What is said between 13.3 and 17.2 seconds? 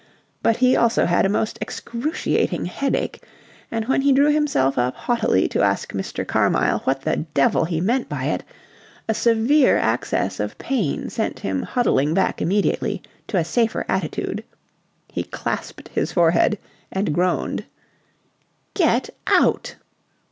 a safer attitude. He clasped his forehead and